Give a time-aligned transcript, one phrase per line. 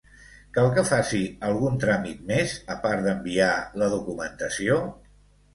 [0.53, 1.19] Cal que faci
[1.49, 3.53] algun tràmit més, a part d'enviar
[3.83, 4.81] la documentació?